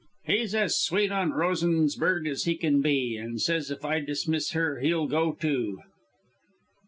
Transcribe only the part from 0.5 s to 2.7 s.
as sweet on Rosensberg as he